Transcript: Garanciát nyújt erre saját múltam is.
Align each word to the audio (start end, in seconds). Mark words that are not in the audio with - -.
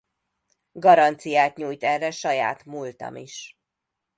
Garanciát 0.73 1.57
nyújt 1.57 1.83
erre 1.83 2.11
saját 2.11 2.65
múltam 2.65 3.15
is. 3.15 3.57